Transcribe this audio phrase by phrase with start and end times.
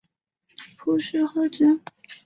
[0.79, 1.79] 蒲氏花楸